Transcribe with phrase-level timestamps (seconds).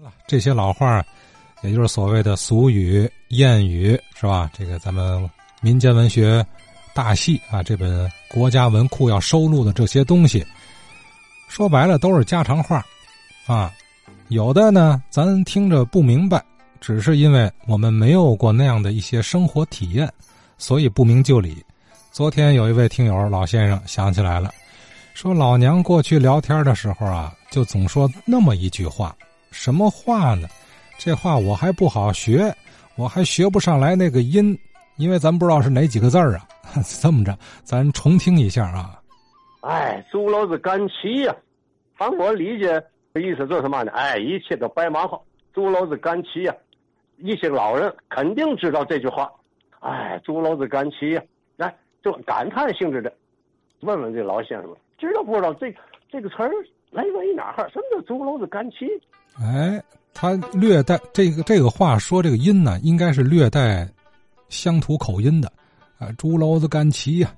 [0.00, 1.04] 了，这些老话，
[1.62, 4.50] 也就是所谓的俗语、谚语，是吧？
[4.56, 5.28] 这个咱们
[5.60, 6.44] 民间文学
[6.94, 10.44] 大戏啊，这本国家文库要收录的这些东西，
[11.48, 12.84] 说白了都是家常话
[13.46, 13.70] 啊。
[14.28, 16.42] 有的呢，咱听着不明白，
[16.80, 20.10] 只是因为我们没有过那样的一些生活体验，
[20.56, 21.62] 所以不明就里。
[22.10, 24.50] 昨天有一位听友老先生想起来了。
[25.12, 29.14] 说老娘过去聊天的时候啊，就总说那么一句话，
[29.50, 30.48] 什么话呢？
[30.98, 32.54] 这话我还不好学，
[32.96, 34.58] 我还学不上来那个音，
[34.96, 36.46] 因为咱不知道是哪几个字儿啊。
[37.02, 39.00] 这么着，咱重听一下啊。
[39.62, 41.34] 哎，猪篓子干气呀！
[41.98, 42.68] 按我理解
[43.12, 43.92] 的意思就是什么呢？
[43.92, 45.20] 哎，一切都白忙活，
[45.52, 46.54] 猪篓子干气呀！
[47.18, 49.30] 一些老人肯定知道这句话。
[49.80, 51.22] 哎，猪篓子干气呀！
[51.56, 53.12] 来，就感叹性质的，
[53.80, 54.76] 问问这老先生。
[54.96, 55.74] 知道不知道这
[56.10, 56.50] 这个词儿
[56.90, 57.68] 来源于哪儿？
[57.70, 58.86] 什么叫猪篓子干气？
[59.38, 59.82] 哎，
[60.14, 63.88] 他略带这个这个话说这个音呢，应该是略带
[64.48, 65.52] 乡土口音的
[65.98, 66.10] 啊。
[66.18, 67.32] 猪篓子干气呀，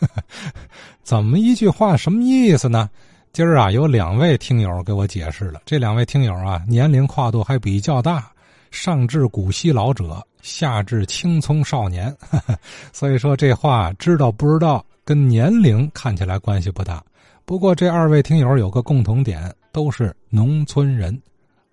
[1.02, 2.90] 怎么一句话什么意思呢？
[3.32, 5.62] 今儿啊，有两位听友给我解释了。
[5.64, 8.30] 这两位听友啊，年龄跨度还比较大，
[8.70, 12.14] 上至古稀老者，下至青葱少年，
[12.92, 14.84] 所以说这话知道不知道？
[15.04, 17.02] 跟年龄看起来关系不大，
[17.44, 21.20] 不过这二位听友有个共同点，都是农村人，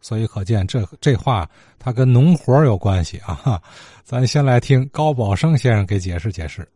[0.02, 3.36] 所以可见这这话他跟农活有关系啊。
[3.36, 3.62] 哈
[4.04, 6.68] 咱先来听高宝生先生给解释解释。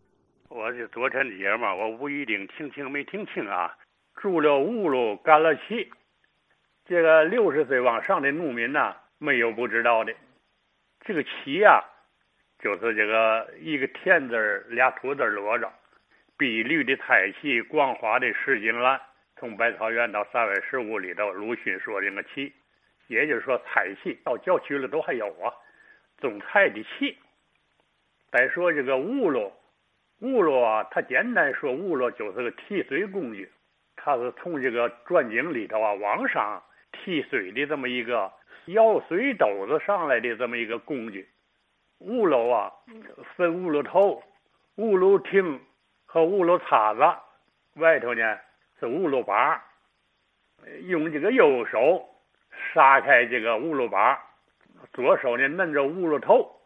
[0.49, 3.71] 我是昨天的节目，我不一定听清没听清啊。
[4.15, 5.89] 住了屋喽，干了气，
[6.87, 10.13] 这个六十岁往上的农民呢，没有不知道的。
[11.05, 11.83] 这个气呀，
[12.63, 15.67] 就是这个一个田字俩土字摞着。
[16.37, 18.99] 碧绿的太气，光滑的石井栏，
[19.37, 22.51] 从百草园到三味食物里头，鲁迅说这个气，
[23.07, 25.53] 也就是说菜气到郊区了都还有啊，
[26.17, 27.15] 种菜的气。
[28.31, 29.51] 再说这个屋箩，
[30.21, 33.49] 屋箩啊，它简单说屋箩就是个提水工具，
[33.95, 38.33] 它是从这个转井里头啊往上提水的这么一个
[38.65, 41.29] 舀水斗子上来的这么一个工具。
[41.99, 42.73] 屋箩啊，
[43.35, 44.23] 分屋箩头、
[44.77, 45.61] 屋箩厅。
[46.13, 47.01] 和屋箩叉子，
[47.81, 48.37] 外头呢
[48.79, 49.59] 是屋箩把，
[50.83, 52.07] 用这个右手
[52.71, 54.21] 撒开这个屋箩把，
[54.93, 56.61] 左手呢摁着屋箩头，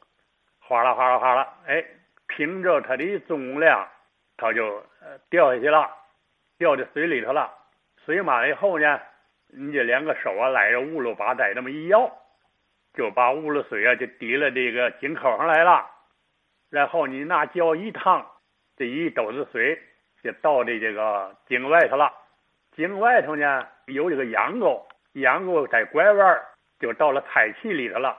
[0.60, 1.82] 哗啦哗啦哗啦，哎，
[2.28, 3.88] 凭着它的重量，
[4.36, 4.84] 它就
[5.30, 5.90] 掉下去了，
[6.58, 7.50] 掉到水里头了。
[8.04, 9.00] 水满了以后呢，
[9.48, 12.12] 你这两个手啊拉着屋箩把再这么一摇，
[12.96, 15.90] 就把屋箩水啊就滴了这个井口上来了。
[16.70, 18.30] 然后你拿脚一趟。
[18.78, 19.78] 这一兜子水
[20.24, 22.14] 就到的这个井外头了，
[22.76, 26.42] 井外头呢有这个羊沟，羊沟在拐弯
[26.80, 28.16] 就到了菜畦里头了。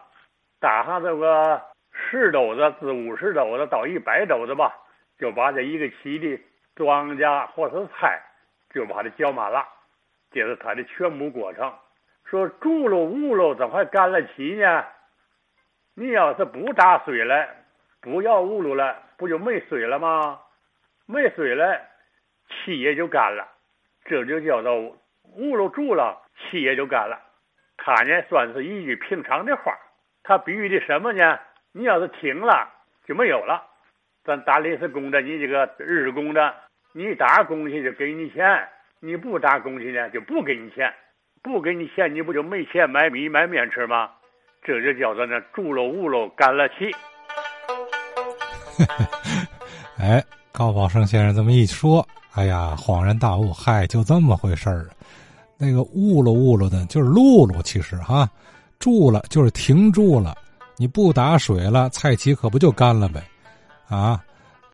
[0.61, 4.75] 打上这个十斗子至五十斗子到一百斗子吧，
[5.17, 6.43] 就把这一个畦的
[6.75, 8.21] 庄稼或是菜
[8.71, 9.65] 就把它浇满了，
[10.33, 11.73] 这是它的全部过程。
[12.25, 14.85] 说住了屋了怎么还干了起呢？
[15.95, 17.49] 你要是不打水了，
[18.01, 20.41] 不要屋了了，不就没水了吗？
[21.11, 21.81] 没水了，
[22.51, 23.49] 气也就干了，
[24.05, 24.95] 这就叫做
[25.37, 27.19] 屋了住了，气也就干了。
[27.79, 29.75] 它呢算是一句平常的话，
[30.23, 31.41] 它比喻的什么呢？
[31.73, 32.69] 你要是停了
[33.07, 33.65] 就没有了。
[34.23, 36.55] 咱打临时工的，你这个日工的，
[36.93, 38.69] 你打工去就给你钱，
[39.01, 40.95] 你不打工去呢就不给你钱，
[41.43, 44.13] 不给你钱你不就没钱买米买面吃吗？
[44.63, 46.95] 这就叫做那住了屋了干了气。
[49.99, 50.23] 哎。
[50.59, 54.91] 高宝生先生这么一说，哎呀，恍然大悟，嗨，就这么回事儿。
[55.57, 58.29] 那个误了误了的，就是露露，其实哈，
[58.81, 60.37] 住了就是停住了。
[60.77, 63.23] 你不打水了，菜畦可不就干了呗？
[63.89, 64.21] 啊，